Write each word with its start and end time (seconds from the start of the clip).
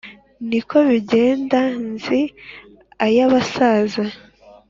ni 0.49 0.59
ko 0.69 0.77
bigenda 0.89 1.59
nzi 1.89 2.21
ay'abasaza. 3.05 4.03